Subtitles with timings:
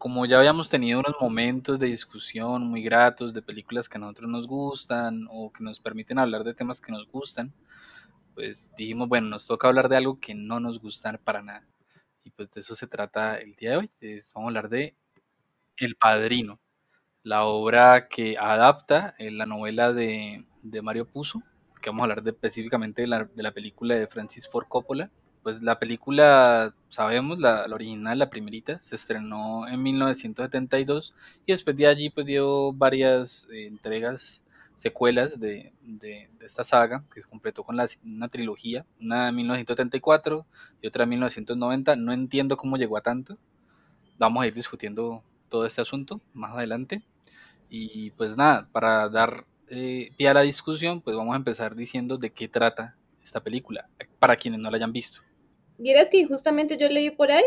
[0.00, 4.30] como ya habíamos tenido unos momentos de discusión muy gratos de películas que a nosotros
[4.30, 7.52] nos gustan o que nos permiten hablar de temas que nos gustan,
[8.34, 11.66] pues dijimos, bueno, nos toca hablar de algo que no nos gusta para nada.
[12.24, 13.90] Y pues de eso se trata el día de hoy.
[14.34, 14.94] Vamos a hablar de
[15.76, 16.58] El Padrino,
[17.22, 20.46] la obra que adapta en la novela de,
[20.82, 21.42] Mario Puzo,
[21.82, 25.10] que vamos a hablar de, específicamente de la, de la película de Francis Ford Coppola,
[25.42, 31.14] pues la película, sabemos, la, original, la primerita, se estrenó en 1972
[31.46, 34.42] y después de allí pues dio varias eh, entregas,
[34.76, 35.72] secuelas de,
[36.40, 40.46] esta saga, que se completó con una trilogía, una en 1974
[40.82, 41.96] y otra en 1990.
[41.96, 43.36] No entiendo cómo llegó a tanto.
[44.18, 47.02] Vamos a ir discutiendo todo este asunto más adelante.
[47.68, 52.16] Y pues nada, para dar eh, pie a la discusión, pues vamos a empezar diciendo
[52.16, 53.88] de qué trata esta película,
[54.18, 55.20] para quienes no la hayan visto.
[55.80, 57.44] Vieras que justamente yo leí por ahí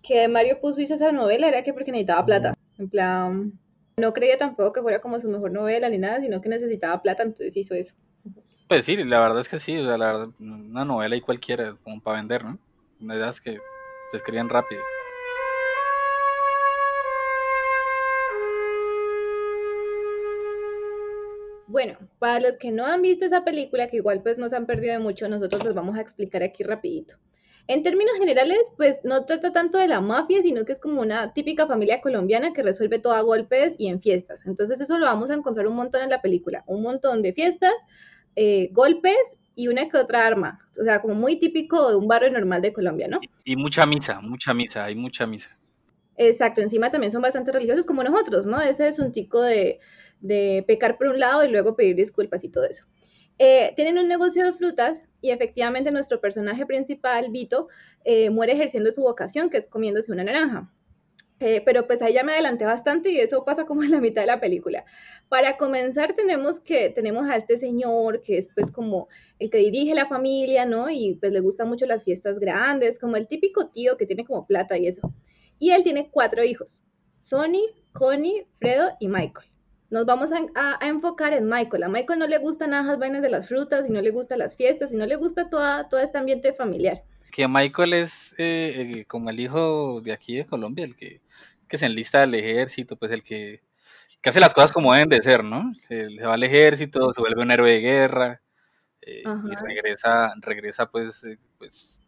[0.00, 2.54] que Mario puso hizo esa novela era que porque necesitaba plata.
[2.78, 3.52] En plan,
[3.96, 7.24] no creía tampoco que fuera como su mejor novela ni nada, sino que necesitaba plata,
[7.24, 7.96] entonces hizo eso.
[8.68, 11.76] Pues sí, la verdad es que sí, o sea, la verdad, una novela y cualquiera,
[11.82, 12.58] como para vender, ¿no?
[13.00, 13.58] Una es que
[14.12, 14.80] se escribían rápido.
[21.66, 24.66] Bueno, para los que no han visto esa película, que igual pues no se han
[24.66, 27.16] perdido de mucho, nosotros les vamos a explicar aquí rapidito.
[27.66, 31.32] En términos generales, pues no trata tanto de la mafia, sino que es como una
[31.32, 34.44] típica familia colombiana que resuelve todo a golpes y en fiestas.
[34.44, 37.72] Entonces eso lo vamos a encontrar un montón en la película, un montón de fiestas,
[38.36, 39.16] eh, golpes
[39.54, 40.60] y una que otra arma.
[40.78, 43.20] O sea, como muy típico de un barrio normal de Colombia, ¿no?
[43.44, 45.56] Y, mucha misa, mucha misa, hay mucha misa.
[46.16, 48.60] Exacto, encima también son bastante religiosos como nosotros, ¿no?
[48.60, 49.80] Ese es un tico de,
[50.20, 52.84] de pecar por un lado y luego pedir disculpas y todo eso.
[53.38, 57.68] Eh, tienen un negocio de frutas y efectivamente nuestro personaje principal, Vito,
[58.04, 60.70] eh, muere ejerciendo su vocación, que es comiéndose una naranja.
[61.40, 64.22] Eh, pero pues ahí ya me adelanté bastante y eso pasa como en la mitad
[64.22, 64.84] de la película.
[65.28, 69.08] Para comenzar tenemos que tenemos a este señor que es pues como
[69.40, 70.88] el que dirige la familia, ¿no?
[70.90, 74.46] Y pues le gustan mucho las fiestas grandes, como el típico tío que tiene como
[74.46, 75.12] plata y eso.
[75.58, 76.82] Y él tiene cuatro hijos,
[77.18, 79.53] Sonny, Connie, Fredo y Michael
[79.94, 81.84] nos vamos a, enfocar en Michael.
[81.84, 84.40] A Michael no le gustan nada las vainas de las frutas, y no le gustan
[84.40, 87.04] las fiestas, y no le gusta toda, todo este ambiente familiar.
[87.30, 91.20] Que Michael es eh, como el hijo de aquí de Colombia, el que,
[91.68, 93.62] que se enlista al ejército, pues el que,
[94.20, 95.72] que hace las cosas como deben de ser, ¿no?
[95.86, 98.40] Se, va al ejército, se vuelve un héroe de guerra,
[99.00, 102.02] eh, y regresa, regresa pues, eh, pues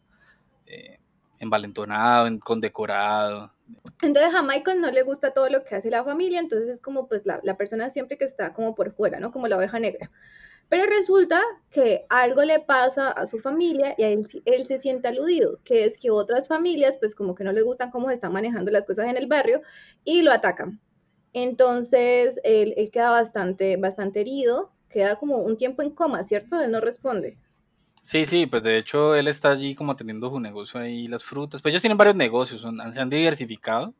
[1.38, 3.52] envalentonado, condecorado.
[4.02, 7.08] Entonces a Michael no le gusta todo lo que hace la familia, entonces es como
[7.08, 9.30] pues la, persona siempre que está como por fuera, ¿no?
[9.30, 10.10] Como la oveja negra.
[10.68, 11.40] Pero resulta
[11.70, 15.96] que algo le pasa a su familia y él, él, se siente aludido, que es
[15.96, 19.08] que otras familias pues como que no le gustan cómo se están manejando las cosas
[19.08, 19.62] en el barrio
[20.04, 20.80] y lo atacan.
[21.32, 26.60] Entonces él, él queda bastante, bastante herido, queda como un tiempo en coma, ¿cierto?
[26.60, 27.38] Él no responde.
[28.06, 31.60] Sí, sí, pues de hecho él está allí como teniendo su negocio ahí, las frutas.
[31.60, 33.94] Pues ellos tienen varios negocios, se han diversificado.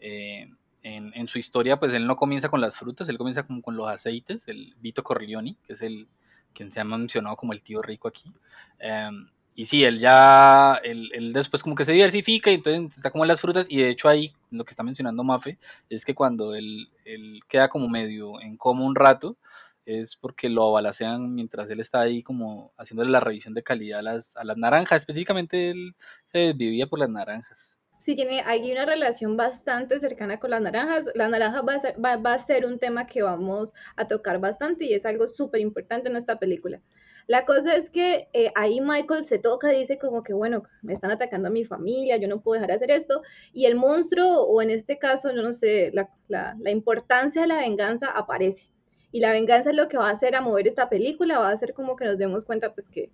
[0.00, 0.50] Eh,
[0.82, 3.88] en, su historia, pues él no comienza con las frutas, él comienza como con los
[3.88, 6.08] aceites, el Vito Corleone, que es el
[6.54, 8.32] quien se ha mencionado como el tío rico aquí.
[8.80, 13.22] Em, y sí, él ya, él, después como que se diversifica y entonces está como
[13.24, 15.58] en las frutas y de hecho ahí lo que está mencionando Mafe
[15.88, 19.36] es que cuando él, él queda como medio en coma un rato,
[19.86, 24.02] es porque lo balacean mientras él está ahí como haciéndole la revisión de calidad a
[24.02, 25.00] las, a las naranjas.
[25.00, 25.94] Específicamente él
[26.32, 26.54] se
[26.90, 27.70] por las naranjas.
[27.98, 31.04] Sí, tiene, hay una relación bastante cercana con las naranjas.
[31.14, 34.84] La naranja va a, ser, va, a ser un tema que vamos a tocar bastante
[34.84, 36.80] y es algo súper importante en esta película.
[37.28, 41.10] La cosa es que eh, ahí Michael se toca, dice como que, bueno, me están
[41.10, 43.22] atacando a mi familia, yo no puedo dejar de hacer esto.
[43.52, 47.56] Y el monstruo, o en este caso, no, no sé, la, la importancia de la
[47.56, 48.70] venganza aparece
[49.12, 51.52] y la venganza es lo que va a hacer a mover esta película, va a
[51.52, 53.10] hacer como que nos demos cuenta pues que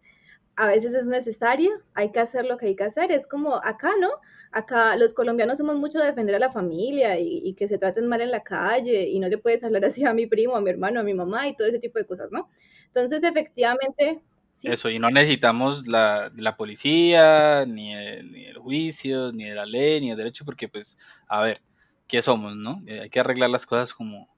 [0.56, 3.90] a veces es necesaria, hay que hacer lo que hay que hacer, es como acá,
[3.98, 4.10] ¿no?
[4.50, 8.20] Acá los colombianos somos mucho de defender a la familia y, que se traten mal
[8.20, 11.00] en la calle y no le puedes hablar así a mi primo, a mi hermano,
[11.00, 12.48] a mi mamá y todo ese tipo de cosas, ¿no?
[12.86, 14.20] Entonces, efectivamente...
[14.62, 20.00] Eso, y no necesitamos la, la policía, ni el, ni el juicio, ni la ley,
[20.00, 20.96] ni el derecho, porque pues,
[21.26, 21.62] a ver,
[22.06, 22.80] ¿qué somos, no?
[22.86, 24.28] Eh, hay que arreglar las cosas como,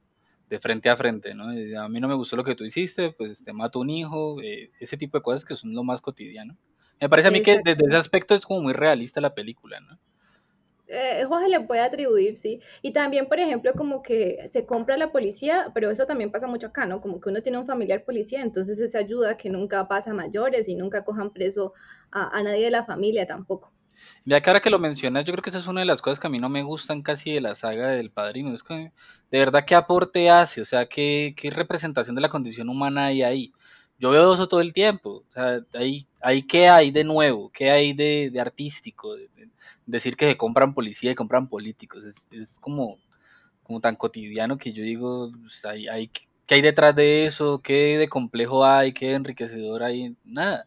[0.49, 1.45] de frente a frente, ¿no?
[1.81, 4.71] A mí no me gustó lo que tú hiciste, pues te mato un hijo, eh,
[4.81, 6.57] ese tipo de cosas que son lo más cotidiano.
[7.01, 9.99] Me parece a mí que desde ese aspecto es como muy realista la película, ¿no?
[10.87, 12.61] Eh, Jorge le puede atribuir, sí.
[12.83, 16.69] Y también, por ejemplo, como que se compra la policía, pero eso también pasa mucho
[16.69, 17.01] acá, ¿no?
[17.01, 20.69] Como que uno tiene un familiar policía, entonces esa ayuda que nunca pasa a mayores
[20.69, 21.73] y nunca cojan preso
[22.13, 23.74] a, a nadie de la familia tampoco.
[24.27, 26.19] Ya que ahora que lo mencionas, yo creo que esa es una de las cosas
[26.19, 28.55] que a mí no me gustan casi de la saga del Padrino.
[28.55, 28.91] Es que,
[29.31, 30.63] de verdad, ¿qué aporte hace?
[30.63, 33.53] O sea, ¿qué, qué representación de la condición humana hay ahí?
[33.99, 35.25] Yo veo eso todo el tiempo.
[35.29, 37.51] O sea, ahí, ahí ¿qué hay de nuevo?
[37.53, 39.15] ¿Qué hay de, de artístico?
[39.15, 39.49] De, de
[39.87, 42.05] decir que se compran policía y compran políticos.
[42.05, 42.99] Es, es como,
[43.63, 46.09] como tan cotidiano que yo digo, pues, hay, hay,
[46.47, 47.61] ¿qué hay detrás de eso?
[47.63, 48.93] ¿Qué de complejo hay?
[48.95, 50.17] ¿Qué de enriquecedor hay?
[50.25, 50.67] Nada.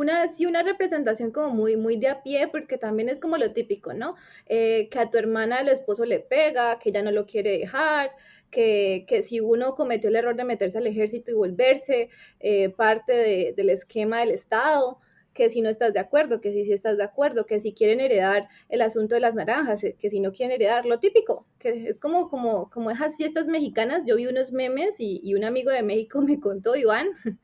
[0.00, 3.52] Una, sí, una representación como muy, muy de a pie, porque también es como lo
[3.52, 4.16] típico, ¿no?
[4.46, 8.10] Eh, que a tu hermana el esposo le pega, que ella no lo quiere dejar,
[8.50, 12.08] que, que si uno cometió el error de meterse al ejército y volverse
[12.40, 14.98] eh, parte de, del esquema del Estado,
[15.40, 17.98] que si no estás de acuerdo, que si sí estás de acuerdo, que si quieren
[17.98, 21.88] heredar el asunto de las naranjas, eh, que si no quieren heredar, lo típico, que
[21.88, 25.70] es como, como, como esas fiestas mexicanas, yo vi unos memes y, y un amigo
[25.70, 27.08] de México me contó, Iván,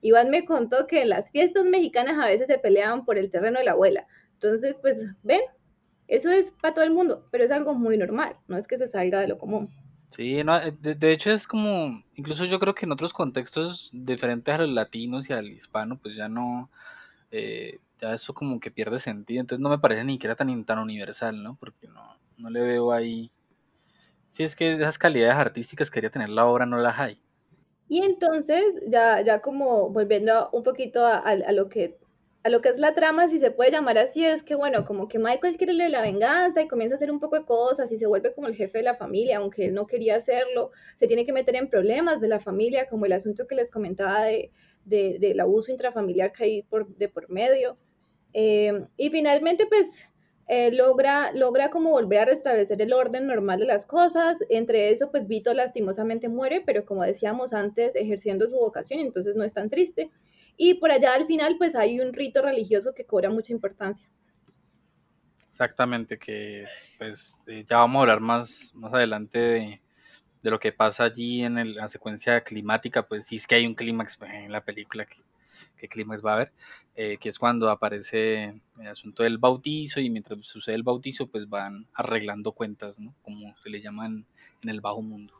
[0.00, 3.58] Iván me contó que en las fiestas mexicanas a veces se peleaban por el terreno
[3.58, 4.06] de la abuela.
[4.34, 5.40] Entonces, pues, ven,
[6.06, 8.86] eso es para todo el mundo, pero es algo muy normal, no es que se
[8.86, 9.68] salga de lo común.
[10.10, 13.90] Sí, no, eh, de, de hecho es como, incluso yo creo que en otros contextos
[13.92, 16.70] diferentes a los latinos y al hispano, pues ya no,
[17.30, 20.78] eh, ya eso como que pierde sentido, entonces no me parece ni siquiera tan, tan
[20.78, 21.56] universal, ¿no?
[21.58, 23.30] Porque no, no le veo ahí,
[24.28, 27.20] si es que esas calidades artísticas que quería tener la obra no las hay.
[27.88, 31.98] Y entonces, ya, ya como volviendo un poquito a, lo que
[32.42, 35.08] a lo que es la trama, si se puede llamar así, es que, bueno, como
[35.08, 38.06] que Michael quiere la venganza y comienza a hacer un poco de cosas y se
[38.06, 41.34] vuelve como el jefe de la familia, aunque él no quería hacerlo, se tiene que
[41.34, 44.50] meter en problemas de la familia, como el asunto que les comentaba de,
[44.86, 47.76] de, del abuso intrafamiliar que hay por, de por medio.
[48.32, 50.08] Eh, y finalmente, pues,
[50.48, 54.38] eh, logra, logra como volver a restablecer el orden normal de las cosas.
[54.48, 59.44] Entre eso, pues Vito lastimosamente muere, pero como decíamos antes, ejerciendo su vocación, entonces no
[59.44, 60.10] es tan triste.
[60.56, 64.08] Y por allá al final, pues hay un rito religioso que cobra mucha importancia.
[65.50, 66.64] Exactamente, que
[66.96, 69.80] pues eh, ya vamos a hablar más, más adelante de,
[70.50, 73.74] lo que pasa allí en el, la secuencia climática, pues sí es que hay un
[73.74, 75.16] clímax en la película, que,
[75.76, 76.52] qué clímax va a haber,
[76.96, 81.48] eh, que es cuando aparece el asunto del bautizo y mientras sucede el bautizo pues
[81.48, 83.14] van arreglando cuentas, ¿no?
[83.22, 84.24] Como se le llaman
[84.62, 85.39] en el bajo mundo.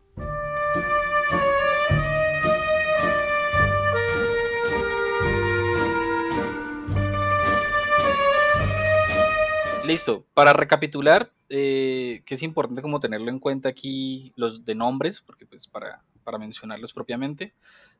[9.90, 15.20] Listo, para recapitular, eh, que es importante como tenerlo en cuenta aquí los de nombres,
[15.20, 17.54] porque pues para, para mencionarlos propiamente,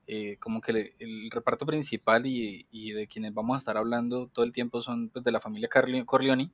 [0.06, 4.44] eh, como que el reparto principal y, y, de quienes vamos a estar hablando todo
[4.44, 5.68] el tiempo son pues, de la familia
[6.06, 6.52] Corleone.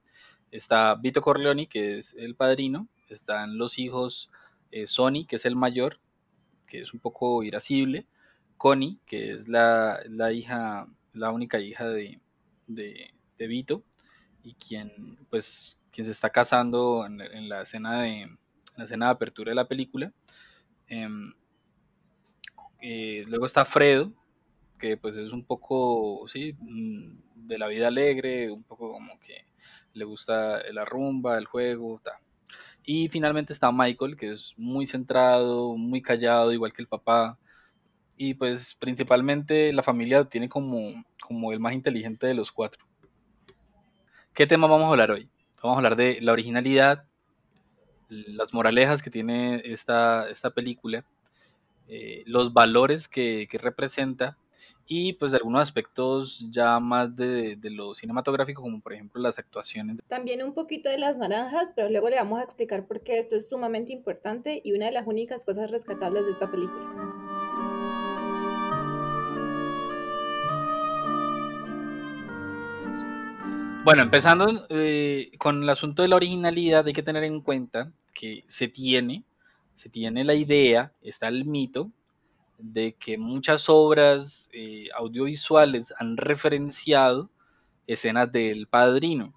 [0.52, 4.30] Está Vito Corleone, que es el padrino, están los hijos
[4.70, 6.00] eh, Sonny, que es el mayor,
[6.66, 8.06] que es un poco irascible,
[8.56, 12.20] Connie, que es la, la hija, la única hija de,
[12.68, 13.84] de Vito,
[14.46, 18.30] y quien pues quien se está casando en, la escena de
[18.76, 20.12] la escena de apertura de la película
[20.88, 21.08] eh,
[22.80, 24.12] eh, luego está Fredo
[24.78, 29.46] que pues es un poco sí mm, de la vida alegre un poco como que
[29.94, 32.20] le gusta la rumba el juego ta.
[32.84, 37.36] y finalmente está Michael que es muy centrado muy callado igual que el papá
[38.16, 42.86] y pues principalmente la familia tiene como como el más inteligente de los cuatro
[44.36, 45.30] ¿Qué tema vamos a hablar hoy?
[45.62, 47.04] Vamos a hablar de la originalidad,
[48.10, 51.06] las moralejas que tiene esta, esta película,
[51.88, 54.36] eh, los valores que, que, representa
[54.86, 59.38] y pues de algunos aspectos ya más de, de, lo cinematográfico como por ejemplo las
[59.38, 59.96] actuaciones.
[60.06, 63.36] También un poquito de las naranjas, pero luego le vamos a explicar por qué esto
[63.36, 67.15] es sumamente importante y una de las únicas cosas rescatables de esta película.
[73.86, 78.42] Bueno, empezando eh, con el asunto de la originalidad, hay que tener en cuenta que
[78.48, 79.22] se tiene,
[79.76, 81.92] se tiene la idea, está el mito,
[82.58, 87.30] de que muchas obras eh, audiovisuales han referenciado
[87.86, 89.32] escenas del padrino.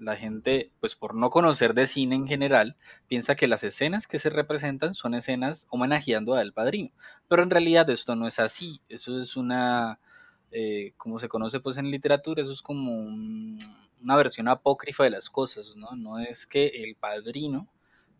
[0.00, 2.74] La gente, pues por no conocer de cine en general,
[3.06, 6.90] piensa que las escenas que se representan son escenas homenajeando al padrino.
[7.28, 8.80] Pero en realidad esto no es así.
[8.88, 10.00] Eso es una
[10.50, 13.58] eh, como se conoce pues en literatura, eso es como un,
[14.02, 15.94] una versión apócrifa de las cosas, ¿no?
[15.94, 17.68] No es que el padrino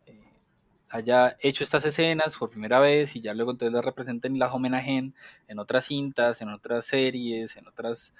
[0.07, 0.33] eh,
[0.91, 4.53] haya hecho estas escenas por primera vez y ya luego entonces las representen y las
[4.53, 5.15] homenajen
[5.47, 8.15] en otras cintas, en otras series, en otras,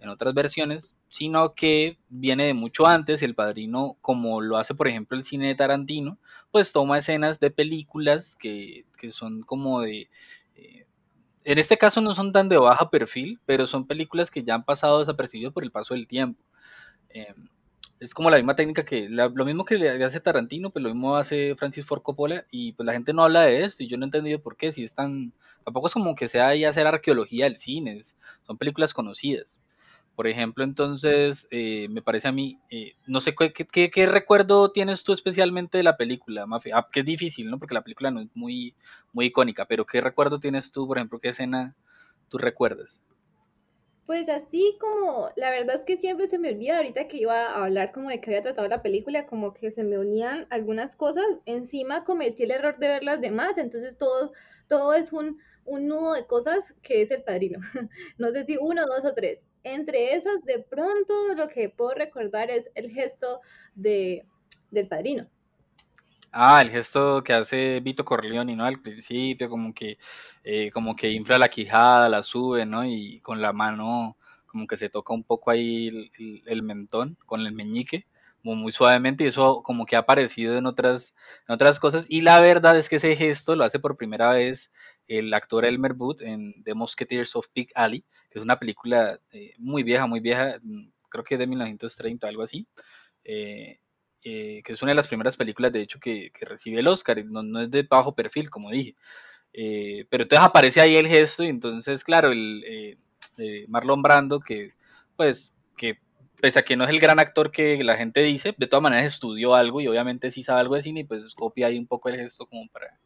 [0.00, 4.88] en otras versiones, sino que viene de mucho antes, el padrino, como lo hace por
[4.88, 6.18] ejemplo el cine de Tarantino,
[6.50, 10.08] pues toma escenas de películas que, que son como de...
[10.56, 10.86] Eh,
[11.44, 14.64] en este caso no son tan de baja perfil, pero son películas que ya han
[14.64, 16.42] pasado desapercibidas por el paso del tiempo.
[17.10, 17.48] Em,
[18.00, 21.16] es como la misma técnica que, lo mismo que le hace Tarantino, pues lo mismo
[21.16, 24.04] hace Francis Ford Coppola y pues la gente no habla de esto y yo no
[24.04, 25.32] he entendido por qué, si es tan,
[25.64, 28.00] tampoco es como que sea ahí hacer arqueología del cine,
[28.42, 29.60] son películas conocidas.
[30.14, 35.04] Por ejemplo, entonces, eh, me parece a mí, eh, no sé ¿qué, qué, recuerdo tienes
[35.04, 36.76] tú especialmente de la película, Mafia.
[36.76, 37.58] Ah, que es difícil, ¿no?
[37.58, 38.74] Porque la película no es muy,
[39.12, 41.74] muy icónica, pero ¿qué recuerdo tienes tú, por ejemplo, qué escena
[42.28, 43.00] tú recuerdas?
[44.04, 47.64] Pues así como, la verdad es que siempre se me olvida ahorita que iba a
[47.64, 51.24] hablar como de que había tratado la película, como que se me unían algunas cosas,
[51.46, 54.32] encima cometí el error de ver las demás, entonces todo,
[54.68, 57.60] todo es un, un nudo de cosas que es el padrino.
[58.18, 59.40] no sé si uno, dos o tres.
[59.64, 63.40] Entre esas, de pronto lo que puedo recordar es el gesto
[63.74, 64.24] de,
[64.70, 65.26] del padrino.
[66.34, 68.64] Ah, el gesto que hace Vito Corleone, ¿no?
[68.64, 69.98] Al principio, como que,
[70.44, 72.86] eh, como que infla la quijada, la sube, ¿no?
[72.86, 74.16] Y con la mano,
[74.46, 78.06] como que se toca un poco ahí el, el mentón, con el meñique,
[78.42, 81.14] como muy suavemente, y eso como que ha aparecido en otras,
[81.46, 82.06] en otras cosas.
[82.08, 84.72] Y la verdad es que ese gesto lo hace por primera vez
[85.18, 89.54] el actor Elmer Booth en The Musketeers of Big Alley, que es una película eh,
[89.58, 92.66] muy vieja, muy vieja, mm, creo que de 1930, algo así,
[93.24, 93.78] eh,
[94.24, 97.42] eh, que es una de las primeras películas, de hecho, que, recibe el Oscar, no,
[97.42, 98.96] no, es de bajo perfil, como dije.
[100.10, 102.98] pero entonces aparece ahí el gesto y entonces, claro, el
[103.68, 104.72] Marlon Brando, que
[105.16, 105.98] pues que
[106.40, 109.06] pese a que no es el gran actor que la gente dice, de todas maneras
[109.06, 112.08] estudió algo y obviamente sí sabe algo de cine y pues copia ahí un poco
[112.08, 112.98] el gesto como para,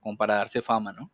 [0.00, 1.10] como para darse fama, ¿no?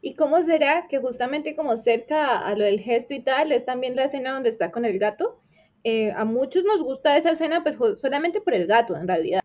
[0.00, 3.96] ¿Y cómo será que justamente como cerca a lo del gesto y tal es también
[3.96, 5.40] la escena donde está con el gato?
[5.84, 9.40] Eh, a muchos nos gusta esa escena pues solamente por el gato en realidad.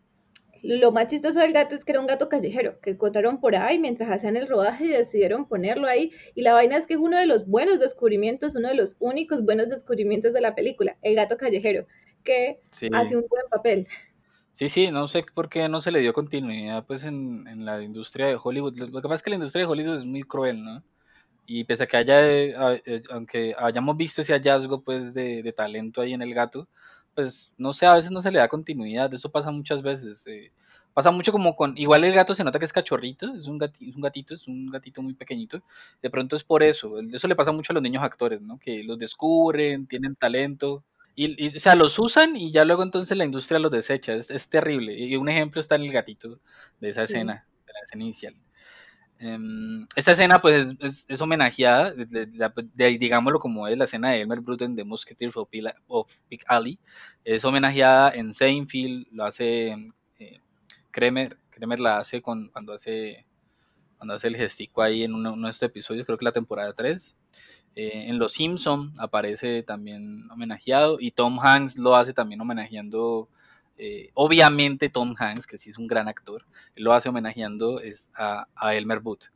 [0.61, 3.79] Lo más chistoso del gato es que era un gato callejero que encontraron por ahí
[3.79, 6.11] mientras hacían el rodaje y decidieron ponerlo ahí.
[6.35, 9.43] Y la vaina es que es uno de los buenos descubrimientos, uno de los únicos
[9.43, 11.85] buenos descubrimientos de la película, el gato callejero,
[12.23, 12.59] que
[12.93, 13.87] hace un buen papel.
[14.53, 17.81] Sí, sí, no sé por qué no se le dio continuidad pues en, en, la
[17.81, 18.77] industria de Hollywood.
[18.77, 20.83] Lo que pasa es que la industria de Hollywood es muy cruel, ¿no?
[21.47, 26.01] Y pese a que haya, eh, aunque hayamos visto ese hallazgo pues de, de, talento
[26.01, 26.67] ahí en el gato,
[27.15, 30.25] pues no sé, a veces no se le da continuidad, eso pasa muchas veces.
[30.27, 30.51] Eh,
[30.93, 33.85] pasa mucho como con, igual el gato se nota que es cachorrito, es un, gatito,
[33.89, 35.61] es un gatito, es un gatito muy pequeñito,
[36.01, 38.59] de pronto es por eso, eso le pasa mucho a los niños actores, ¿no?
[38.59, 40.83] Que los descubren, tienen talento,
[41.15, 44.13] y, o sea, los usan y ya luego entonces la industria los desecha.
[44.13, 44.93] Es, terrible.
[44.93, 46.39] Y un ejemplo está en el gatito
[46.79, 48.33] de esa escena, de la escena inicial.
[49.19, 50.75] Em, esta escena pues
[51.07, 55.49] es, homenajeada, de, digámoslo como es la escena de Elmer Bruden de Musketeers of,
[56.29, 56.79] Big Alley.
[57.23, 60.39] Es homenajeada en Seinfeld, lo hace eh,
[60.91, 63.25] Kremer, Kremer la hace con, cuando hace
[63.97, 66.73] cuando hace el gestico ahí en uno, uno de estos episodios, creo que la temporada
[66.73, 67.15] 3.
[67.75, 73.29] Eh, en Los Simpson aparece también homenajeado y Tom Hanks lo hace también homenajeando,
[73.77, 78.47] eh, obviamente Tom Hanks, que sí es un gran actor, lo hace homenajeando es a,
[78.73, 79.31] Elmer Booth.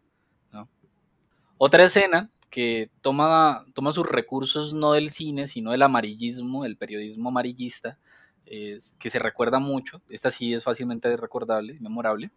[1.59, 7.29] Otra escena que toma, toma sus recursos no del cine, sino del amarillismo, el periodismo
[7.29, 7.97] amarillista,
[8.45, 12.29] es, que se recuerda mucho, esta sí es fácilmente recordable, memorable,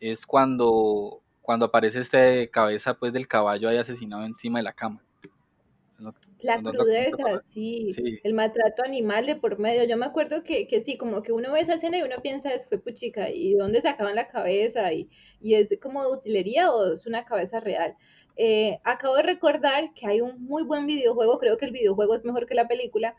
[0.00, 5.02] es cuando, cuando aparece este cabeza pues del caballo ahí asesinado encima de la cama.
[6.40, 9.84] La crudeza, sí, el maltrato animal de por medio.
[9.84, 12.52] Yo me acuerdo que, que, sí, como que uno ve esa escena y uno piensa,
[12.52, 14.92] es fue puchica, ¿y dónde sacaban la cabeza?
[14.92, 15.08] ¿Y,
[15.40, 17.96] y es como de utilería o es una cabeza real?
[18.36, 22.24] Eh, acabo de recordar que hay un muy buen videojuego, creo que el videojuego es
[22.24, 23.14] mejor que la película,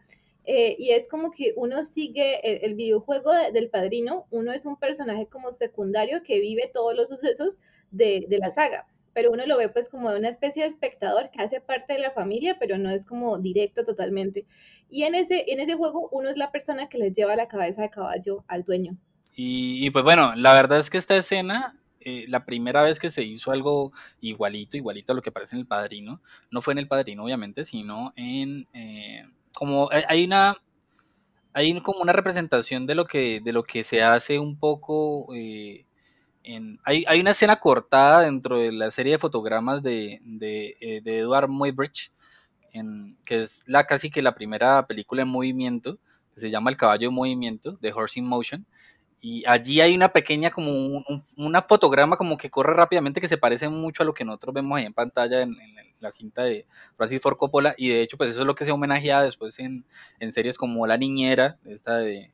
[0.45, 5.25] eh, y es como que uno sigue el, videojuego del padrino, uno es un personaje
[5.27, 7.59] como secundario que vive todos los sucesos
[7.91, 8.87] de, de la saga
[9.17, 11.99] pero uno lo ve pues como de una especie de espectador que hace parte de
[11.99, 14.45] la familia, pero no es como directo totalmente.
[14.91, 17.81] Y en ese, en ese juego uno es la persona que les lleva la cabeza
[17.81, 18.95] de caballo al dueño.
[19.35, 23.23] Y, pues bueno, la verdad es que esta escena, eh, la primera vez que se
[23.23, 26.21] hizo algo igualito, igualito a lo que aparece en El Padrino,
[26.51, 28.67] no fue en El Padrino obviamente, sino en...
[28.75, 30.57] Eh, como eh, hay una
[31.53, 35.33] hay como una representación de lo que de lo que se hace un poco
[36.85, 42.11] hay, una escena cortada dentro de la serie de fotogramas de, de, eh, Edward Muybridge,
[42.73, 45.97] en, que es la casi que la primera película en movimiento,
[46.33, 48.65] que se llama El caballo en movimiento, de Horse in Motion.
[49.19, 51.03] Y allí hay una pequeña, como un,
[51.37, 54.77] una fotograma como que corre rápidamente que se parece mucho a lo que nosotros vemos
[54.77, 55.57] ahí en pantalla en,
[55.99, 57.73] la cinta de Francis Ford Coppola.
[57.77, 59.85] Y de hecho, pues eso es lo que se homenajea después en,
[60.19, 62.31] en series como La Niñera, esta de,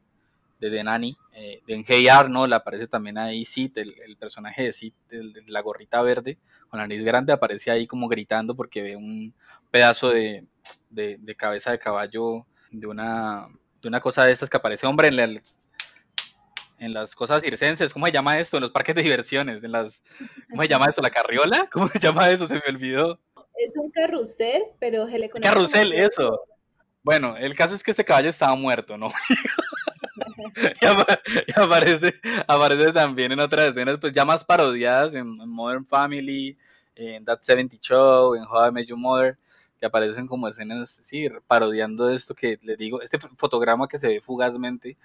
[0.70, 4.94] de Nanny, eh, de en Hey Arnold aparece también ahí Sid, el, personaje de Sid,
[5.10, 6.38] de la gorrita verde,
[6.70, 9.34] con la nariz grande, aparece ahí como gritando porque ve un
[9.72, 10.46] pedazo de,
[11.38, 13.48] cabeza de caballo de una
[13.82, 15.24] de una cosa de estas que aparece, hombre, en, la,
[16.80, 18.58] en las cosas circenses, ¿cómo se llama esto?
[18.58, 20.04] En los parques de diversiones, en las,
[20.50, 21.02] ¿cómo se llama eso?
[21.02, 21.68] ¿La carriola?
[21.72, 22.48] ¿Cómo se llama eso?
[22.48, 23.20] Se me olvidó.
[23.56, 26.42] Es un carrusel, pero se le conoce Carrusel, eso.
[27.04, 29.10] Bueno, el caso es que este caballo estaba muerto, ¿no?
[30.82, 30.86] y,
[31.60, 32.14] aparece,
[32.48, 36.58] aparece también en otras escenas, pues ya más parodiadas en, Modern Family,
[36.96, 39.38] en That 70 Show, en How I Met Your Mother,
[39.80, 44.22] que aparecen como escenas, sí, parodiando esto que les digo, este fotograma que se ve
[44.22, 44.98] fugazmente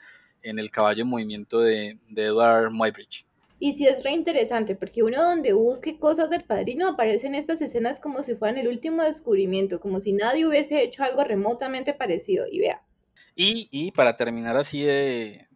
[0.43, 3.28] en el caballo en movimiento de, de Edward Muybridge.
[3.61, 7.99] Y sí es re interesante, porque uno donde busque cosas del padrino aparecen estas escenas
[7.99, 12.47] como si fueran el último descubrimiento, como si nadie hubiese hecho algo remotamente parecido.
[12.51, 12.83] Y vea.
[13.35, 15.49] Y, y para terminar así de,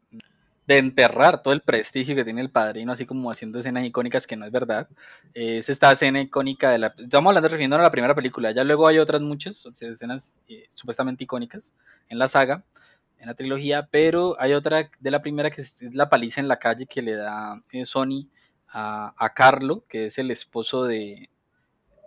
[0.67, 4.37] de enterrar todo el prestigio que tiene el padrino, así como haciendo escenas icónicas que
[4.37, 4.89] no es verdad,
[5.35, 6.95] es esta escena icónica de la...
[6.99, 11.25] Estamos hablando refiriéndonos a la primera película, ya luego hay otras muchas escenas eh, supuestamente
[11.25, 11.73] icónicas
[12.09, 12.65] en la saga,
[13.23, 16.59] en la trilogía, pero hay otra de la primera que es la paliza en la
[16.59, 18.29] calle que le da eh, Sony
[18.69, 21.31] a, a, Carlo, que es el esposo de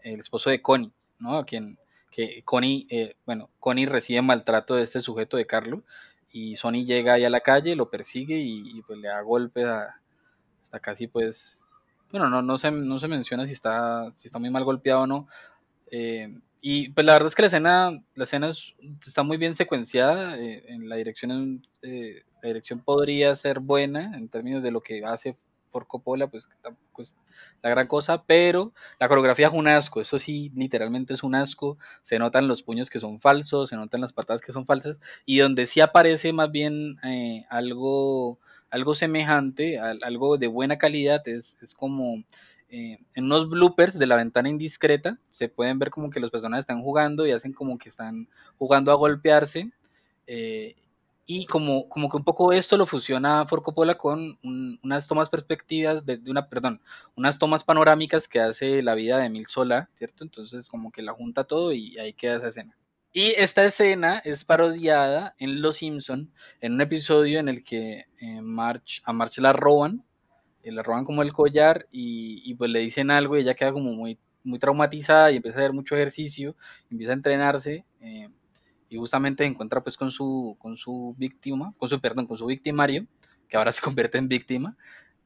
[0.04, 1.38] el esposo de Connie, ¿no?
[1.38, 1.80] A quien
[2.12, 5.84] que Connie, eh, bueno, Connie recibe maltrato de este sujeto de Carlo
[6.32, 10.80] y Sony llega ahí a la calle, lo persigue y, pues le da golpes hasta
[10.82, 11.64] casi pues,
[12.12, 15.08] bueno, no, no se, no se menciona si está, si está muy mal golpeado o
[15.08, 15.30] no,
[15.92, 16.34] eh,
[16.68, 18.50] y pues la verdad es que la escena, la escena
[19.06, 24.30] está muy bien secuenciada, eh, en la dirección, eh, la dirección podría ser buena en
[24.30, 25.38] términos de lo que hace
[25.70, 27.13] por Coppola, pues tampoco es
[27.62, 31.77] la gran cosa, pero la coreografía es un asco, eso sí, literalmente es un asco,
[32.01, 35.38] se notan los puños que son falsos, se notan las patadas que son falsas, y
[35.38, 38.39] donde sí aparece más bien eh, algo,
[38.72, 42.24] algo semejante, algo de buena calidad, es, es como
[42.77, 46.63] eh, en unos bloopers de la ventana indiscreta se pueden ver como que los personajes
[46.63, 48.27] están jugando y hacen como que están
[48.58, 49.72] jugando a golpearse.
[50.27, 50.75] Eh,
[51.25, 54.38] y como, como que un poco esto lo fusiona Forcopola con
[54.84, 56.82] unas tomas perspectivas de, una, perdón,
[57.15, 60.25] unas tomas panorámicas que hace la vida de Emil Sola, ¿cierto?
[60.25, 62.75] Entonces como que la junta todo y ahí queda esa escena.
[63.14, 68.42] Y esta escena es parodiada en Los Simpson en un episodio en el que eh,
[68.42, 70.03] March, a March la roban
[70.72, 74.18] le roban como el collar y, pues le dicen algo y ella queda como muy,
[74.44, 76.56] muy traumatizada y empieza a hacer mucho ejercicio,
[76.90, 78.30] empieza a entrenarse eh,
[78.90, 82.46] y justamente se encuentra pues con su, con su víctima, con su, perdón, con su
[82.46, 83.06] victimario,
[83.48, 84.75] que ahora se convierte en víctima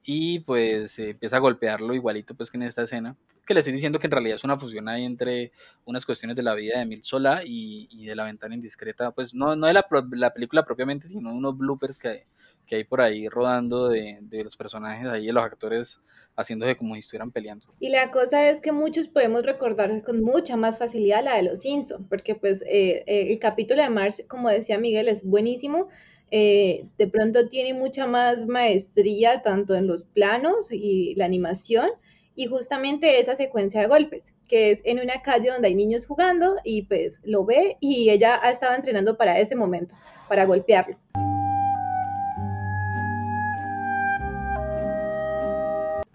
[0.03, 3.99] y pues empieza a golpearlo igualito pues que en esta escena, que le estoy diciendo
[3.99, 5.51] que en realidad es una fusión ahí entre
[5.85, 9.55] unas cuestiones de la vida de Emil Sola y, de la ventana indiscreta, pues no,
[9.55, 12.25] no de la, la película propiamente, sino unos bloopers que,
[12.69, 15.99] que hay por ahí rodando de, los personajes ahí, de los actores
[16.37, 17.65] haciéndose como si estuvieran peleando.
[17.79, 21.59] Y la cosa es que muchos podemos recordar con mucha más facilidad la de los
[21.59, 25.89] Simpsons, porque pues eh, eh, el capítulo de March, como decía Miguel, es buenísimo.
[26.31, 31.89] Eh, de pronto tiene mucha más maestría tanto en los planos y la animación
[32.35, 36.55] y justamente esa secuencia de golpes que es en una calle donde hay niños jugando
[36.63, 39.95] y pues lo ve y ella ha estado entrenando para ese momento,
[40.27, 40.97] para golpearlo.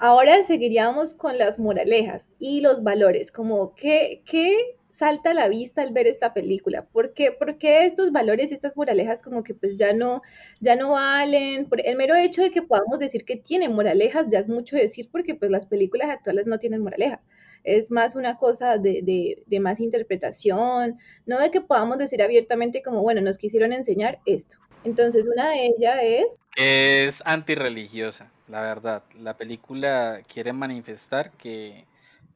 [0.07, 4.23] Ahora seguiríamos con las moralejas y los valores, como qué,
[4.90, 6.85] salta a la vista al ver esta película.
[6.85, 7.33] ¿Por qué,
[7.87, 10.21] estos valores y estas moralejas como que pues ya no,
[10.61, 11.67] ya no valen?
[11.83, 15.37] El mero hecho de que podamos decir que tienen moralejas ya es mucho decir porque
[15.37, 17.23] pues las películas actuales no tienen moraleja.
[17.62, 23.01] Es más una cosa de, de más interpretación, no de que podamos decir abiertamente como,
[23.01, 24.59] bueno, nos quisieron enseñar esto.
[24.85, 26.40] Entonces, una de ellas es...
[26.59, 29.03] Es antirreligiosa, la verdad.
[29.19, 31.87] La película quiere manifestar que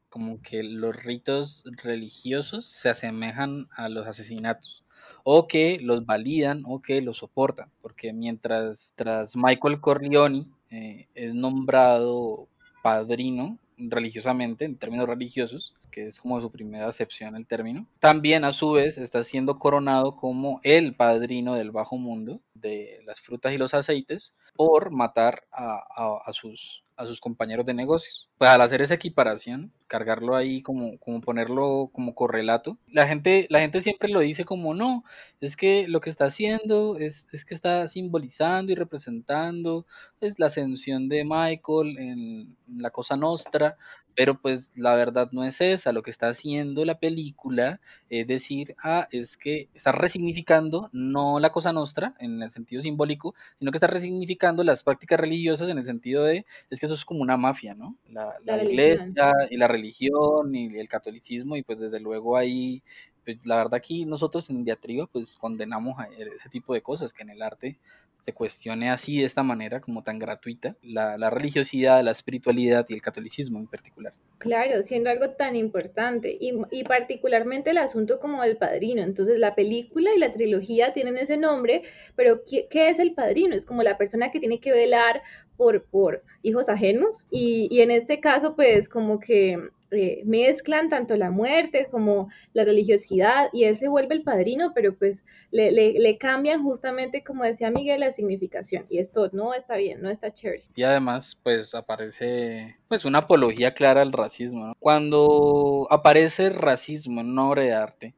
[0.09, 4.83] como que los ritos religiosos se asemejan a los asesinatos
[5.23, 11.33] o que los validan o que los soportan, porque mientras tras Michael Corleone eh, es
[11.33, 12.47] nombrado
[12.81, 17.85] padrino religiosamente, en términos religiosos, que es como su primera acepción el término.
[17.99, 23.21] También a su vez está siendo coronado como el padrino del bajo mundo de las
[23.21, 28.28] frutas y los aceites por matar a, sus a sus compañeros de negocios.
[28.39, 33.59] Pues al hacer esa equiparación, cargarlo ahí como, como ponerlo como correlato, la gente, la
[33.59, 35.03] gente siempre lo dice como no,
[35.41, 39.85] es que lo que está haciendo es, es que está simbolizando y representando
[40.21, 43.77] es la ascensión de Michael en la cosa nostra,
[44.15, 48.75] pero pues la verdad no es esa, lo que está haciendo la película es decir,
[48.83, 53.77] ah, es que está resignificando no la cosa nostra en el sentido simbólico, sino que
[53.77, 57.37] está resignificando las prácticas religiosas en el sentido de, es que eso es como una
[57.37, 57.95] mafia, ¿no?
[58.09, 58.28] La,
[58.63, 62.81] iglesia y la religión y el catolicismo y pues desde luego ahí
[63.25, 67.21] pues, la verdad aquí nosotros en Diatriba pues condenamos a ese tipo de cosas, que
[67.23, 67.77] en el arte
[68.21, 72.93] se cuestione así de esta manera como tan gratuita la, la religiosidad, la espiritualidad y
[72.93, 74.13] el catolicismo en particular.
[74.39, 79.01] Claro, siendo algo tan importante y, y, particularmente el asunto como el padrino.
[79.03, 81.83] Entonces la película y la trilogía tienen ese nombre,
[82.15, 83.55] pero ¿qué, qué es el padrino?
[83.55, 85.21] Es como la persona que tiene que velar
[85.59, 89.59] por, por hijos ajenos y, y en este caso pues como que
[89.91, 94.95] eh, mezclan tanto la muerte como la religiosidad y él se vuelve el padrino, pero
[94.95, 100.01] pues le, le, cambian justamente, como decía Miguel, la significación y esto no está bien,
[100.01, 100.63] no está chévere.
[100.75, 104.73] Y además pues aparece pues una apología clara al racismo.
[104.79, 108.15] Cuando aparece racismo en una obra de arte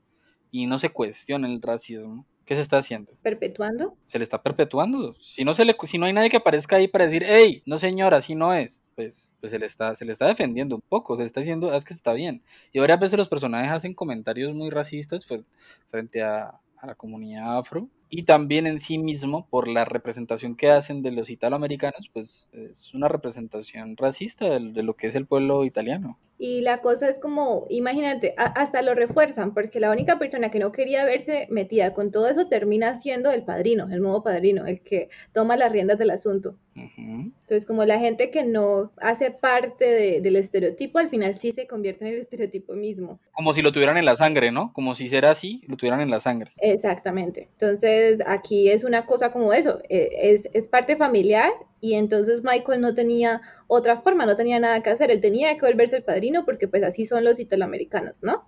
[0.51, 3.13] y no se cuestiona el racismo, ¿Qué se está haciendo?
[3.21, 3.95] ¿Perpetuando?
[4.07, 5.15] Se le está perpetuando.
[5.21, 7.79] Si no, se le, si no hay nadie que aparezca ahí para decir, hey, no
[7.79, 11.15] señora, así no es, pues, pues se, le está, se le está defendiendo un poco,
[11.15, 12.43] se le está diciendo, es que está bien.
[12.73, 15.25] Y varias veces los personajes hacen comentarios muy racistas
[15.87, 20.71] frente a, a la comunidad afro y también en sí mismo por la representación que
[20.71, 25.25] hacen de los italoamericanos, pues es una representación racista de, de, lo que es el
[25.25, 26.19] pueblo italiano.
[26.43, 30.57] Y la cosa es como, imagínate, a, hasta lo refuerzan, porque la única persona que
[30.57, 34.81] no quería verse metida con todo eso termina siendo el padrino, el nuevo padrino, el
[34.81, 36.55] que toma las riendas del asunto.
[36.75, 37.31] Uh -huh.
[37.41, 41.67] Entonces, como la gente que no hace parte de, del estereotipo, al final sí se
[41.67, 43.19] convierte en el estereotipo mismo.
[43.33, 44.73] Como si lo tuvieran en la sangre, ¿no?
[44.73, 46.53] Como si ser así, lo tuvieran en la sangre.
[46.57, 47.49] Exactamente.
[47.51, 51.51] Entonces, aquí es una cosa como eso, es, es parte familiar
[51.81, 53.41] y entonces Michael no tenía
[53.73, 56.83] otra forma, no tenía nada que hacer, él tenía que volverse el padrino porque pues
[56.83, 58.45] así son los italoamericanos, ¿no?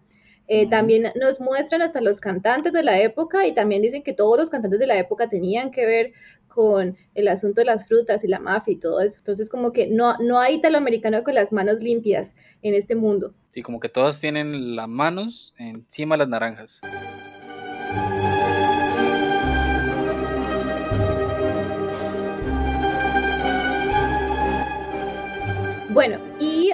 [0.49, 0.69] Eh, uh -huh.
[0.69, 4.49] También nos muestran hasta los cantantes de la época y también dicen que todos los
[4.49, 6.11] cantantes de la época tenían que ver
[6.49, 9.19] con el asunto de las frutas y la mafia y todo eso.
[9.19, 13.33] Entonces como que no, no hay italoamericano con las manos limpias en este mundo.
[13.53, 16.81] Sí, como que todos tienen las manos encima de las naranjas.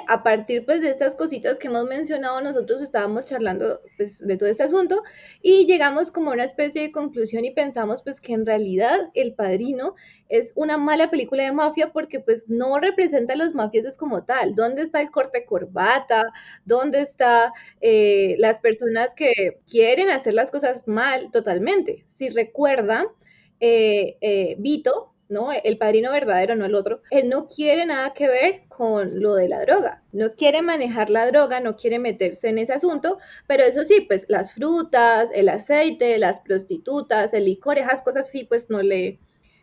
[0.10, 4.50] A partir pues de estas cositas que hemos mencionado, nosotros estábamos charlando pues de todo
[4.50, 5.04] este asunto
[5.44, 9.36] y llegamos como a una especie de conclusión y pensamos pues que en realidad El
[9.36, 9.94] Padrino
[10.28, 14.56] es una mala película de mafia porque pues no representa a los mafiosos como tal.
[14.56, 16.26] ¿Dónde está el corte corbata?
[16.66, 22.04] ¿Dónde está eh, las personas que quieren hacer las cosas mal totalmente?
[22.16, 23.06] Si recuerdan,
[23.60, 25.52] eh, eh, Vito ¿no?
[25.52, 29.48] El padrino verdadero, no el otro, él no quiere nada que ver con lo de
[29.48, 33.86] la droga, no quiere manejar la droga, no quiere meterse en ese asunto, pero eso
[33.86, 38.82] sí, pues las frutas, el aceite, las prostitutas, el licor, esas cosas sí, pues no
[38.82, 39.20] le,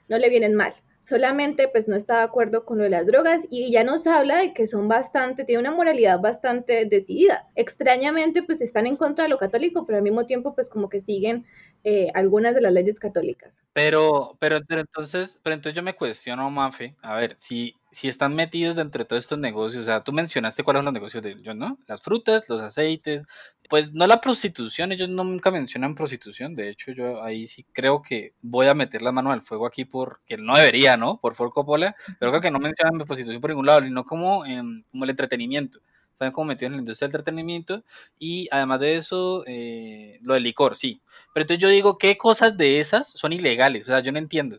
[0.08, 0.72] no le vienen mal.
[1.06, 4.38] Solamente pues no está de acuerdo con lo de las drogas y ya nos habla
[4.38, 7.46] de que son bastante, tiene una moralidad bastante decidida.
[7.54, 10.98] Extrañamente pues están en contra de lo católico, pero al mismo tiempo pues como que
[10.98, 11.46] siguen
[11.84, 13.64] eh, algunas de las leyes católicas.
[13.72, 18.34] Pero, pero, pero entonces, pero entonces yo me cuestiono, Mafe, a ver, si, si están
[18.34, 21.30] metidos dentro de todos estos negocios, o sea, tú mencionaste cuáles son los negocios de
[21.30, 21.78] ellos, ¿no?
[21.86, 23.22] Las frutas, los aceites,
[23.70, 28.34] pues no la prostitución, ellos nunca mencionan prostitución, de hecho yo ahí sí creo que
[28.42, 31.18] voy a meter la mano al fuego aquí porque no debería, ¿no?
[31.18, 34.60] Por Ford Coppola, pero creo que no mencionan prostitución por ningún lado, sino como, eh,
[34.90, 35.80] como el entretenimiento
[36.12, 37.82] están como metidos en la industria del entretenimiento
[38.18, 41.00] y además de eso, eh, lo del licor, sí.
[41.32, 43.84] Pero entonces yo digo, ¿qué cosas de esas son ilegales?
[43.84, 44.58] O sea, yo no entiendo.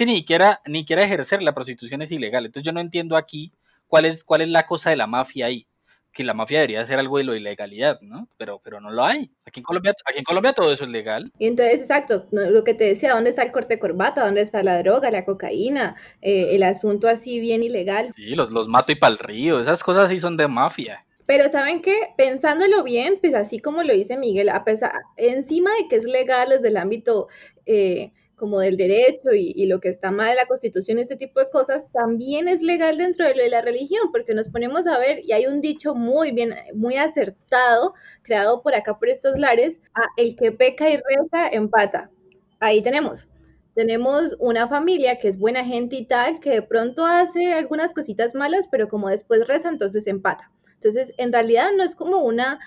[0.00, 2.46] Que ni siquiera, ni siquiera ejercer la prostitución es ilegal.
[2.46, 3.52] Entonces yo no entiendo aquí
[3.86, 5.66] cuál es, cuál es la cosa de la mafia ahí.
[6.10, 8.26] Que la mafia debería ser algo de lo ilegalidad, ¿no?
[8.38, 9.30] Pero, pero no lo hay.
[9.44, 11.30] Aquí en Colombia, aquí en Colombia todo eso es legal.
[11.38, 14.24] Y entonces, exacto, lo que te decía, ¿dónde está el corte de corbata?
[14.24, 15.96] ¿Dónde está la droga, la cocaína?
[16.22, 18.12] Eh, el asunto así bien ilegal.
[18.16, 21.04] Sí, los, los mato y pa'l río, esas cosas sí son de mafia.
[21.26, 25.88] Pero saben que pensándolo bien, pues así como lo dice Miguel, a pesar, encima de
[25.88, 27.28] que es legal desde el ámbito
[27.66, 31.50] eh, como del derecho y, lo que está mal en la constitución, este tipo de
[31.50, 35.20] cosas, también es legal dentro de, lo de la religión, porque nos ponemos a ver,
[35.24, 40.02] y hay un dicho muy bien, muy acertado, creado por acá por estos lares, a
[40.16, 42.10] el que peca y reza empata.
[42.58, 43.28] Ahí tenemos
[43.74, 48.34] tenemos una familia que es buena gente y tal, que de pronto hace algunas cositas
[48.34, 50.50] malas, pero como después reza, entonces empata.
[50.74, 52.58] Entonces, en realidad no es como una,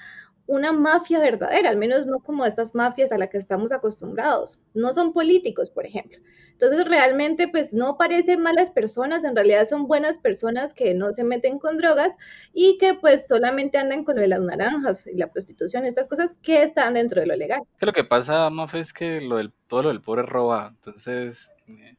[0.45, 4.60] una mafia verdadera, al menos no como estas mafias a las que estamos acostumbrados.
[4.73, 6.17] No son políticos, por ejemplo.
[6.51, 11.23] Entonces, realmente, pues no parecen malas personas, en realidad son buenas personas que no se
[11.23, 12.15] meten con drogas
[12.53, 16.36] y que pues solamente andan con lo de las naranjas y la prostitución, estas cosas
[16.41, 17.62] que están dentro de lo legal.
[17.79, 21.51] Que lo que pasa, Maf, es que lo del, todo lo del pobre roba, entonces,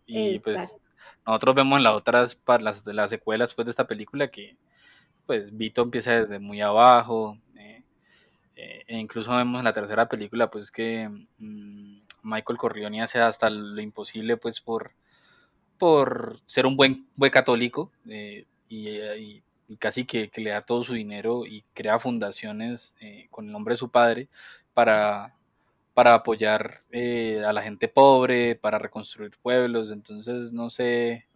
[0.07, 0.42] y Exacto.
[0.44, 0.80] pues
[1.26, 4.57] nosotros vemos en las otras, las, las secuelas pues, de esta película que
[5.26, 7.38] pues Vito empieza desde muy abajo,
[8.57, 13.51] eh, e incluso vemos en la tercera película pues que mm, Michael Corleone hace hasta
[13.51, 14.93] lo imposible pues por,
[15.79, 19.43] por ser un buen, buen católico y, y,
[19.79, 22.95] casi que, le da todo su dinero y crea fundaciones
[23.31, 24.29] con el nombre de su padre
[24.73, 25.35] para,
[25.95, 31.27] para apoyar a la gente pobre, para reconstruir pueblos, entonces no sé,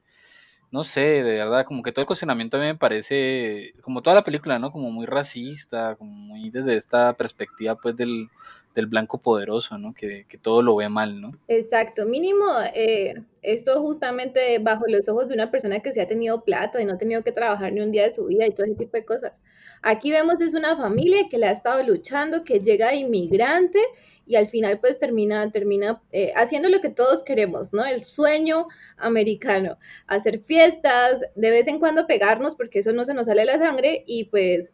[0.71, 4.17] no sé, de verdad, como que todo el cuestionamiento a mí me parece, como toda
[4.17, 4.71] la película, ¿no?
[4.71, 8.29] Como muy racista, como muy desde esta perspectiva, pues, del,
[8.75, 9.95] del blanco poderoso, ¿no?
[9.95, 11.33] Que, que, todo lo ve mal, ¿no?
[11.49, 16.43] Exacto, mínimo, eh, esto justamente bajo los ojos de una persona que se ha tenido
[16.43, 18.67] plata y no ha tenido que trabajar ni un día de su vida y todo
[18.67, 19.41] ese tipo de cosas.
[19.83, 23.81] Aquí vemos es una familia que le ha estado luchando, que llega inmigrante
[24.29, 27.85] y al final pues termina, termina eh, haciendo lo que todos queremos, ¿no?
[27.85, 33.27] El sueño americano, hacer fiestas, de vez en cuando pegarnos porque eso no se nos
[33.27, 34.69] sale la sangre y pues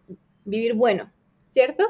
[0.44, 1.10] vivir bueno,
[1.50, 1.84] ¿cierto?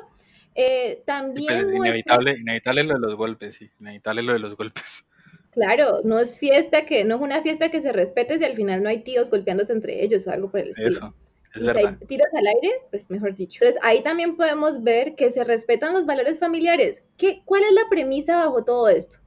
[0.55, 1.65] Eh, también...
[1.65, 5.07] Pues, inevitable, inevitable lo de los golpes, sí, inevitable lo de los golpes.
[5.51, 8.83] Claro, no es fiesta que, no es una fiesta que se respete si al final
[8.83, 10.89] no hay tíos golpeándose entre ellos o algo por el estilo.
[10.89, 11.15] Eso
[11.55, 13.61] y tiros al aire, pues mejor dicho.
[13.63, 17.03] Entonces ahí también podemos ver que se respetan los valores familiares.
[17.17, 19.19] ¿Qué, ¿Cuál es la premisa bajo todo esto?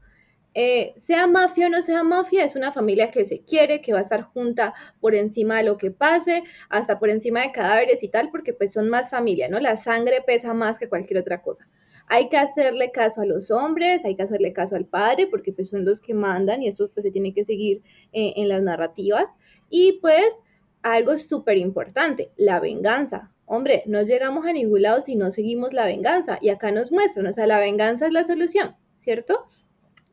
[0.59, 3.99] Eh, sea mafia o no sea mafia, es una familia que se quiere, que va
[3.99, 8.09] a estar junta por encima de lo que pase, hasta por encima de cadáveres y
[8.09, 9.59] tal, porque pues son más familia, ¿no?
[9.59, 11.67] La sangre pesa más que cualquier otra cosa.
[12.07, 15.69] Hay que hacerle caso a los hombres, hay que hacerle caso al padre, porque pues
[15.69, 19.35] son los que mandan y esto pues se tiene que seguir eh, en las narrativas.
[19.69, 20.33] Y pues
[20.81, 23.31] algo súper importante, la venganza.
[23.45, 26.37] Hombre, no llegamos a ningún lado si no seguimos la venganza.
[26.41, 29.47] Y acá nos muestran, o sea, la venganza es la solución, ¿cierto?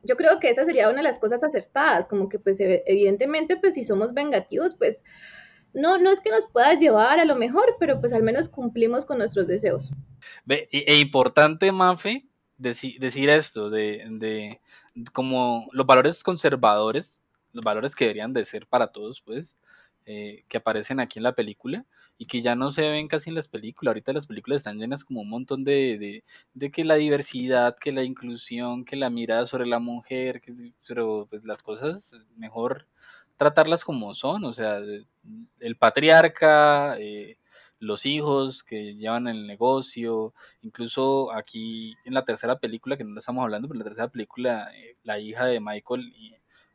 [0.03, 3.73] Yo creo que esa sería una de las cosas acertadas, como que pues evidentemente pues
[3.73, 5.01] si somos vengativos, pues
[5.73, 9.05] no, no es que nos pueda llevar a lo mejor, pero pues al menos cumplimos
[9.05, 9.91] con nuestros deseos.
[10.45, 12.25] Ve, e, importante, Mafe,
[12.57, 14.61] decir esto, de, de
[15.11, 19.55] como los valores conservadores, los valores que deberían de ser para todos, pues,
[20.05, 21.85] eh, que aparecen aquí en la película
[22.17, 23.91] y que ya no se ven casi en las películas.
[23.91, 28.03] Ahorita las películas están llenas como un montón de, de, que la diversidad, que la
[28.03, 30.53] inclusión, que la mirada sobre la mujer, que,
[30.87, 32.87] pero pues las cosas mejor
[33.37, 34.79] tratarlas como son, o sea,
[35.59, 37.37] el patriarca, eh,
[37.79, 43.43] los hijos que llevan el negocio, incluso aquí en la tercera película, que no estamos
[43.43, 46.13] hablando, pero en la tercera película, eh, la hija de Michael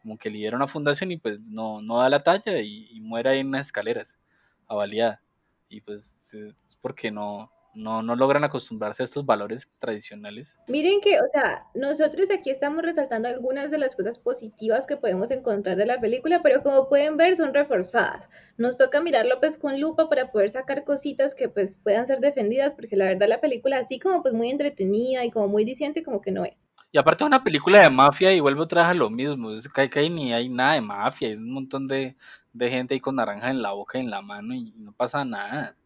[0.02, 3.40] como que lidera una fundación y pues no, no da la talla y, muere ahí
[3.40, 4.18] en unas escaleras,
[4.66, 5.20] avaliada.
[5.68, 10.56] Y pues es porque no, no, no logran acostumbrarse a estos valores tradicionales.
[10.66, 15.30] Miren que, o sea, nosotros aquí estamos resaltando algunas de las cosas positivas que podemos
[15.30, 18.28] encontrar de la película, pero como pueden ver son reforzadas.
[18.56, 22.74] Nos toca mirarlo pues con lupa para poder sacar cositas que pues puedan ser defendidas,
[22.74, 26.20] porque la verdad la película así como pues muy entretenida y como muy diciente como
[26.20, 26.69] que no es.
[26.92, 29.52] Y aparte una película de mafia y vuelve otra vez a lo mismo.
[29.52, 31.28] Es que, hay, ni hay nada de mafia.
[31.28, 32.16] Hay un montón de,
[32.58, 35.76] gente ahí con naranja en la boca y en la mano y no pasa nada.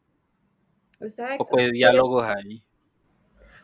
[1.00, 1.44] Exacto.
[1.44, 2.64] Poco de diálogos ahí.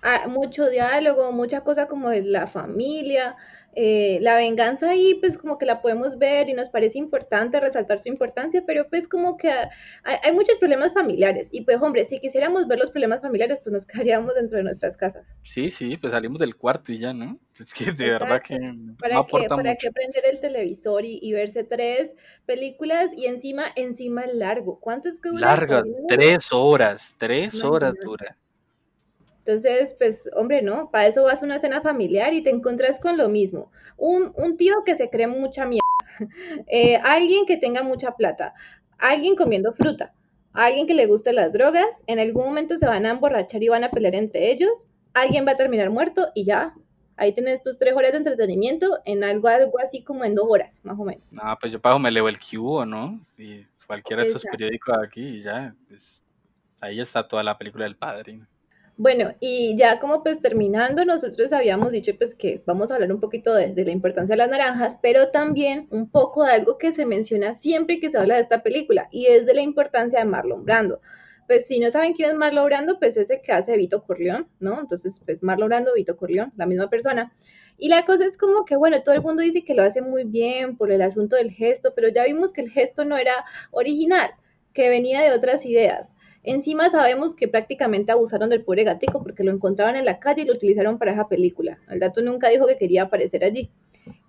[0.03, 3.37] Ah, mucho diálogo, mucha cosa como de la familia,
[3.77, 8.01] eh, la venganza ahí pues como que la podemos ver y nos parece importante resaltar
[8.01, 9.51] su importancia, pero pues como que
[10.03, 13.87] hay, muchos problemas familiares y pues hombre, si quisiéramos ver los problemas familiares pues nos
[13.87, 15.35] quedaríamos dentro de nuestras casas.
[15.43, 17.39] Sí, sí, pues salimos del cuarto y ya, ¿no?
[17.59, 18.57] Es que de verdad que...
[18.99, 24.27] ¿Para, no qué, ¿para qué prender el televisor y, verse tres películas y encima, encima
[24.27, 24.81] largo?
[24.81, 25.47] ¿Cuánto es que dura?
[25.47, 28.37] Larga, tres horas, tres horas dura.
[29.45, 33.17] Entonces, pues, hombre, no, para eso vas a una cena familiar y te encuentras con
[33.17, 33.73] lo mismo.
[33.97, 35.81] Un, un tío que se cree mucha mierda,
[36.67, 38.55] eh, alguien que tenga mucha plata,
[38.99, 40.13] alguien comiendo fruta,
[40.53, 43.85] alguien que le guste las drogas, en algún momento se van a emborrachar y van
[43.85, 46.75] a pelear entre ellos, alguien va a terminar muerto y ya.
[47.17, 50.81] Ahí tienes tus tres horas de entretenimiento en algo, algo así como en dos horas,
[50.85, 51.35] más o menos.
[51.35, 53.21] No, pues yo pago, me leo el cubo, ¿no?
[53.37, 56.23] Si cualquiera de esos periódicos aquí y ya, pues
[56.81, 58.41] ahí está toda la película del padre.
[59.03, 63.19] Bueno, y ya como pues terminando, nosotros habíamos dicho pues que vamos a hablar un
[63.19, 67.07] poquito de, la importancia de las naranjas, pero también un poco de algo que se
[67.07, 70.67] menciona siempre que se habla de esta película, y es de la importancia de Marlon
[70.67, 71.01] Brando.
[71.47, 74.49] Pues si no saben quién es Marlon Brando, pues es el que hace Vito Corleón,
[74.59, 74.79] ¿no?
[74.79, 77.33] Entonces, pues Marlon Brando, Vito Corleón, la misma persona.
[77.79, 80.25] Y la cosa es como que, bueno, todo el mundo dice que lo hace muy
[80.25, 84.33] bien por el asunto del gesto, pero ya vimos que el gesto no era original,
[84.75, 86.13] que venía de otras ideas.
[86.43, 90.45] Encima sabemos que prácticamente abusaron del pobre gatico porque lo encontraban en la calle y
[90.47, 91.79] lo utilizaron para esa película.
[91.89, 93.71] El gato nunca dijo que quería aparecer allí.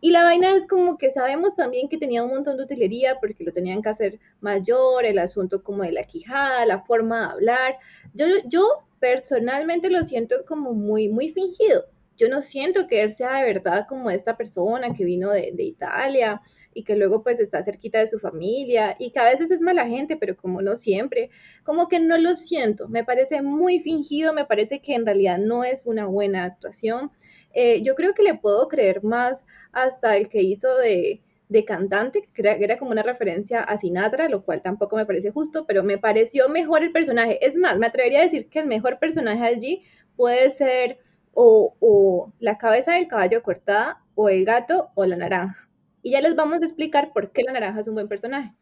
[0.02, 3.44] Y la vaina es como que sabemos también que tenía un montón de utilería porque
[3.46, 7.76] lo tenían que hacer mayor, el asunto como de la quijada, la forma de hablar.
[8.14, 8.68] Yo, yo
[9.00, 11.86] personalmente lo siento como muy, muy fingido.
[12.18, 15.64] Yo no siento que él sea de verdad como esta persona que vino de, de
[15.64, 16.42] Italia
[16.74, 19.88] y que luego pues está cerquita de su familia y que a veces es mala
[19.88, 21.30] gente, pero como no siempre,
[21.64, 25.64] como que no lo siento, me parece muy fingido, me parece que en realidad no
[25.64, 27.12] es una buena actuación.
[27.54, 32.30] Eh, yo creo que le puedo creer más hasta el que hizo de, de cantante,
[32.34, 35.98] que era, como una referencia a Sinatra, lo cual tampoco me parece justo, pero me
[35.98, 37.46] pareció mejor el personaje.
[37.46, 39.84] Es más, me atrevería a decir que el mejor personaje allí
[40.16, 41.00] puede ser
[41.34, 45.68] o, o la cabeza del caballo cortada, o el gato, o la naranja.
[46.04, 48.54] Y ya les vamos a explicar por qué la naranja es un buen personaje.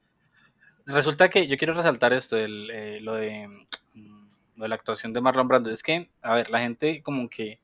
[0.85, 3.47] Resulta que yo quiero resaltar esto, el, eh, lo, de,
[3.93, 5.69] mm, lo, de, la actuación de Marlon Brando.
[5.69, 7.59] Es que, a ver, la gente como que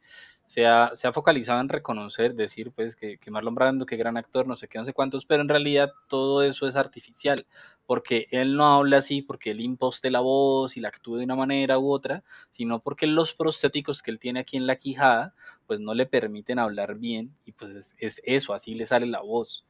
[0.45, 4.17] se ha, se ha focalizado en reconocer, decir pues que, que, Marlon Brando, que gran
[4.17, 7.45] actor, no sé qué, no sé cuántos, pero en realidad todo eso es artificial,
[7.85, 11.35] porque él no habla así, porque él imposte la voz y la actúa de una
[11.35, 15.33] manera u otra, sino porque los prostéticos que él tiene aquí en la quijada,
[15.67, 19.21] pues no le permiten hablar bien y pues es, es eso, así le sale la
[19.21, 19.65] voz.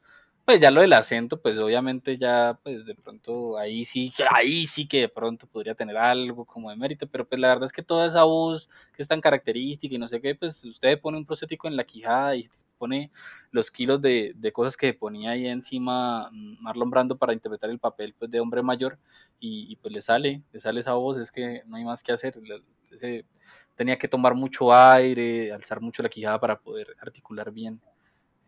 [0.46, 4.86] Pues ya lo del acento, pues obviamente ya, pues de pronto ahí sí, ahí sí
[4.86, 7.82] que de pronto podría tener algo como de mérito, pero pues la verdad es que
[7.82, 11.26] toda esa voz que es tan característica y no sé qué, pues usted pone un
[11.26, 13.10] prostético en la quijada y pone
[13.50, 17.80] los kilos de, de cosas que ponía ahí encima mm, Marlon Brando para interpretar el
[17.80, 18.98] papel pues de hombre mayor
[19.40, 22.36] y, pues le sale, le sale esa voz, es que no hay más que hacer,
[23.74, 27.80] tenía que tomar mucho aire, alzar mucho la quijada para poder articular bien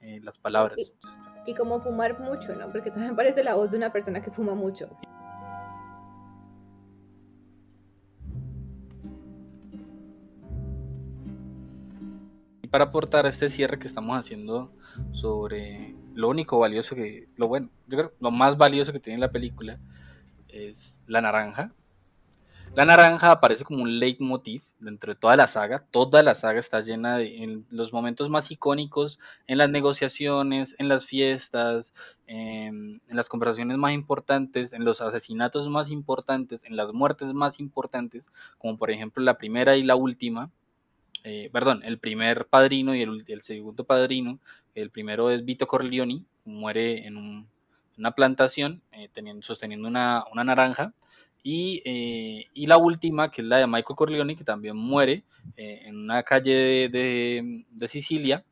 [0.01, 0.95] eh, las palabras
[1.49, 2.71] y como fumar mucho, ¿no?
[2.71, 4.87] Porque también parece la voz de una persona que fuma mucho.
[12.61, 14.71] Y para aportar este cierre que estamos haciendo
[15.13, 19.33] sobre lo único valioso que, lo bueno, yo creo lo más valioso que tiene la
[19.33, 19.79] película
[20.49, 21.73] es la naranja,
[22.75, 25.79] la naranja aparece como un leitmotiv dentro de toda la saga.
[25.91, 30.89] Toda la saga está llena de en los momentos más icónicos, en las negociaciones, en
[30.89, 31.93] las fiestas,
[32.27, 38.27] en, las conversaciones más importantes, en los asesinatos más importantes, en las muertes más importantes,
[38.59, 40.51] como por ejemplo la primera y la última.
[41.25, 44.39] Eh, perdón, el primer padrino y el, segundo padrino.
[44.75, 47.47] El primero es Vito Corleone, muere en
[47.97, 50.93] una plantación eh, teniendo, sosteniendo una naranja
[51.45, 55.25] eh, y, la última, que es la de Michael Corleone, que también muere
[55.57, 58.45] eh, en una calle de, Sicilia,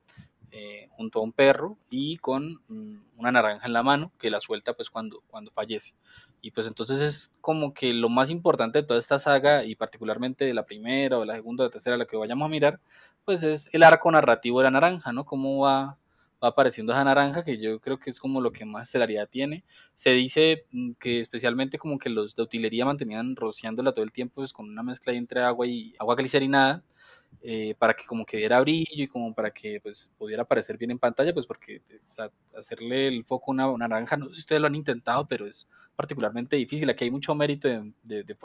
[0.50, 4.40] eh, junto a un perro y con mm, una naranja en la mano, que la
[4.40, 5.94] suelta pues cuando, cuando fallece.
[6.40, 10.44] Y pues entonces es como que lo más importante de toda esta saga, y particularmente
[10.44, 12.80] de la primera o de la segunda o la tercera, la que vayamos a mirar,
[13.24, 15.24] pues es el arco narrativo de la naranja, ¿no?
[15.24, 15.98] Cómo va
[16.46, 19.64] va apareciendo esa naranja que yo creo que es como lo que más estelaridad tiene.
[19.94, 24.36] Se dice mm, que especialmente como que los de utilería mantenían rociándola todo el tiempo
[24.36, 26.82] pues, con una mezcla entre agua y agua glicerinada
[27.42, 30.90] eh, para que como que diera brillo y como para que pues pudiera aparecer bien
[30.92, 31.82] en pantalla, pues porque
[32.56, 35.46] hacerle el foco a una, una, naranja, no sé si ustedes lo han intentado, pero
[35.46, 36.88] es particularmente difícil.
[36.90, 38.36] Aquí hay mucho mérito de, de, de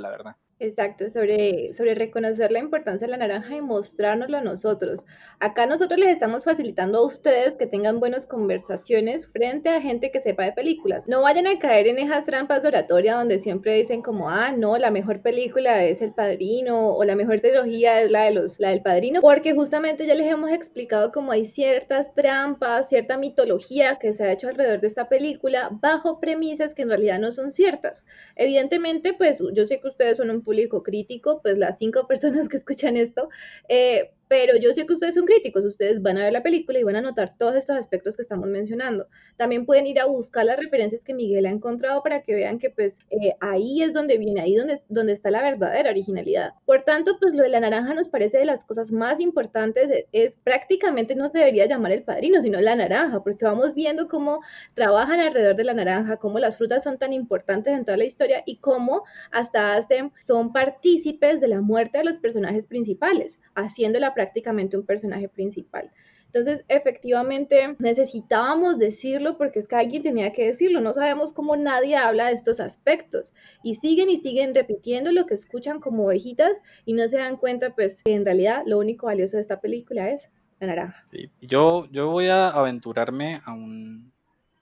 [0.00, 0.36] la verdad.
[0.60, 5.06] Exacto, sobre, sobre reconocer la importancia de la naranja y mostrárnoslo a nosotros.
[5.38, 10.20] Acá nosotros les estamos facilitando a ustedes que tengan buenas conversaciones frente a gente que
[10.20, 11.08] sepa de películas.
[11.08, 14.76] No vayan a caer en esas trampas de oratoria donde siempre dicen como, ah, no,
[14.76, 18.70] la mejor película es El Padrino o la mejor trilogía es la, de los, la
[18.70, 24.12] del Padrino, porque justamente ya les hemos explicado como hay ciertas trampas, cierta mitología que
[24.12, 28.04] se ha hecho alrededor de esta película bajo premisas que en realidad no son ciertas.
[28.36, 32.56] Evidentemente, pues yo sé que ustedes son un público crítico, pues las cinco personas que
[32.56, 33.28] escuchan esto,
[33.68, 36.84] eh, pero yo sé que ustedes son críticos, ustedes van a ver la película y
[36.84, 39.08] van a notar todos estos aspectos que estamos mencionando.
[39.36, 42.70] También pueden ir a buscar las referencias que Miguel ha encontrado para que vean que
[42.70, 46.52] pues eh, ahí es donde viene, ahí donde, donde está la verdadera originalidad.
[46.64, 50.04] Por tanto, pues lo de la naranja nos parece de las cosas más importantes, es,
[50.12, 54.38] es prácticamente no se debería llamar el padrino, sino la naranja, porque vamos viendo cómo
[54.74, 58.44] trabajan alrededor de la naranja, cómo las frutas son tan importantes en toda la historia
[58.46, 64.14] y cómo hasta hacen, son partícipes de la muerte de los personajes principales, haciendo la
[64.20, 65.90] prácticamente un personaje principal.
[66.26, 70.82] Entonces, efectivamente, necesitábamos decirlo porque es que alguien tenía que decirlo.
[70.82, 73.32] No sabemos cómo nadie habla de estos aspectos.
[73.62, 76.52] Y siguen y siguen repitiendo lo que escuchan como ovejitas
[76.84, 80.10] y no se dan cuenta, pues, que en realidad lo único valioso de esta película
[80.10, 80.28] es
[80.60, 81.02] la naranja.
[81.10, 81.30] Sí.
[81.40, 84.12] Yo, yo voy a aventurarme a, un,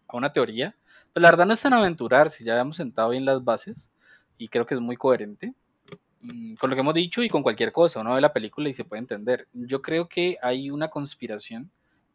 [0.06, 0.76] a una teoría.
[1.12, 3.90] Pues la verdad no es tan aventurar si ya hemos sentado bien las bases
[4.38, 5.52] y creo que es muy coherente.
[6.20, 8.74] Mm, con lo que hemos dicho y con cualquier cosa, uno ve la película y
[8.74, 9.48] se puede entender.
[9.52, 11.70] Yo creo que hay una conspiración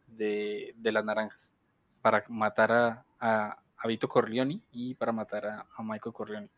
[0.07, 1.53] de, las naranjas
[2.01, 6.49] para matar a, a, Vito Corleone y para matar a, Michael Corleone.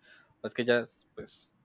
[0.44, 0.86] Es que ya,
[1.16, 1.56] pues,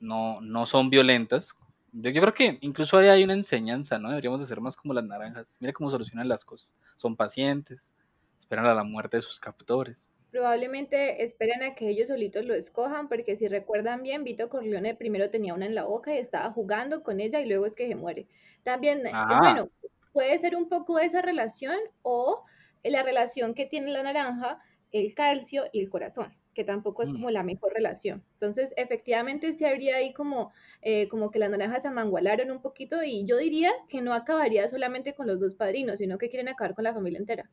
[0.00, 1.56] no, no son violentas.
[1.92, 4.08] Yo creo que incluso ahí hay una enseñanza, ¿no?
[4.10, 5.56] Deberíamos de ser más como las naranjas.
[5.60, 6.74] Mira cómo solucionan las cosas.
[6.96, 7.92] Son pacientes,
[8.40, 10.10] esperan a la muerte de sus captores.
[10.36, 15.30] Probablemente esperen a que ellos solitos lo escojan, porque si recuerdan bien, Vito Corleone primero
[15.30, 17.94] tenía una en la boca y estaba jugando con ella y luego es que se
[17.94, 18.28] muere.
[18.62, 19.70] También, eh, Ah, bueno,
[20.12, 22.44] puede ser un poco esa relación o
[22.84, 24.60] la relación que tiene la naranja,
[24.92, 28.22] el calcio y el corazón, que tampoco es mm, como la mejor relación.
[28.34, 33.02] Entonces, efectivamente, sí habría ahí como, eh, como que las naranjas se amangualaron un poquito
[33.02, 36.74] y yo diría que no acabaría solamente con los dos padrinos, sino que quieren acabar
[36.74, 37.50] con la familia entera.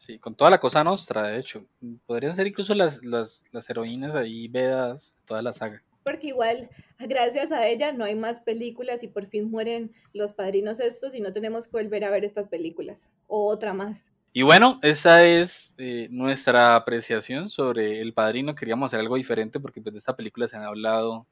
[0.00, 1.66] Sí, con toda la cosa nostra, de hecho.
[2.06, 5.82] Podrían ser incluso las, las, las heroínas ahí vedas, toda la saga.
[6.04, 10.80] porque igual gracias a ella no hay más películas y por fin mueren los padrinos
[10.80, 14.04] estos y no tenemos que volver a ver estas películas o otra más.
[14.32, 18.54] Y bueno, esta es eh, nuestra apreciación sobre El Padrino.
[18.54, 21.26] Queríamos hacer algo diferente porque pues de esta película se han hablado,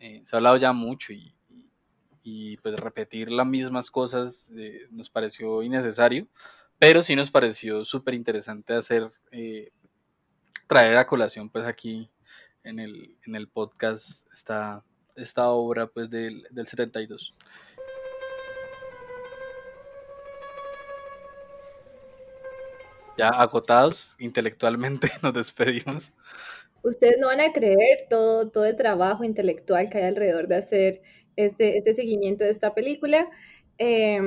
[0.00, 1.70] eh, se ha hablado ya mucho y, y-
[2.24, 6.28] y, pues repetir las mismas cosas eh, nos pareció innecesario,
[6.82, 9.70] pero sí nos pareció súper interesante hacer, eh,
[10.66, 12.10] traer a colación pues aquí
[12.64, 14.82] en el, en el podcast esta,
[15.14, 17.36] esta obra pues del, del 72.
[23.16, 26.12] Ya agotados intelectualmente nos despedimos.
[26.82, 31.02] Ustedes no van a creer todo, todo el trabajo intelectual que hay alrededor de hacer
[31.36, 33.30] este, este seguimiento de esta película.
[33.78, 34.20] Eh,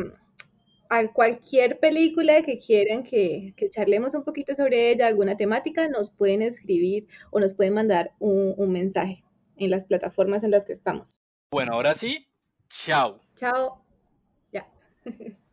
[0.89, 6.09] a cualquier película que quieran que, que, charlemos un poquito sobre ella, alguna temática, nos
[6.09, 9.23] pueden escribir o nos pueden mandar un, un mensaje
[9.57, 11.19] en las plataformas en las que estamos.
[11.51, 12.27] Bueno, ahora sí,
[12.69, 13.19] chao.
[13.35, 13.83] Chao.
[14.51, 14.67] Ya.